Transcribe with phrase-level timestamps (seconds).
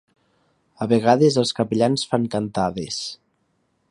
[0.85, 3.01] A vegades els capellans fan cantades.